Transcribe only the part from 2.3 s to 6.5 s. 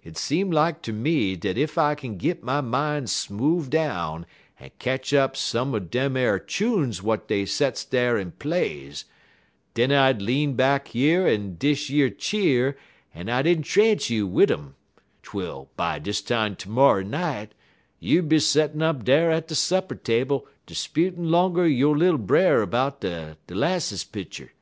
my mine smoove down en ketch up some er dem ar